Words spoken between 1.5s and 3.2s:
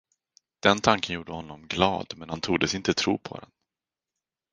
glad, men han tordes inte tro